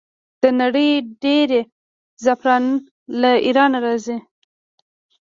د 0.41 0.43
نړۍ 0.61 0.89
ډیری 1.23 1.61
زعفران 2.23 2.63
له 3.21 3.31
ایران 3.45 3.71
راځي. 3.83 4.17